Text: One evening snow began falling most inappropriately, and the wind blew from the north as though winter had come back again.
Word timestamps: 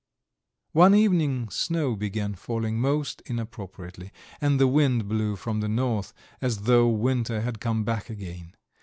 One 0.71 0.95
evening 0.95 1.51
snow 1.51 1.95
began 1.95 2.33
falling 2.33 2.81
most 2.81 3.21
inappropriately, 3.27 4.11
and 4.41 4.59
the 4.59 4.65
wind 4.67 5.07
blew 5.07 5.35
from 5.35 5.59
the 5.59 5.69
north 5.69 6.11
as 6.41 6.63
though 6.63 6.89
winter 6.89 7.41
had 7.41 7.61
come 7.61 7.83
back 7.83 8.09
again. 8.09 8.55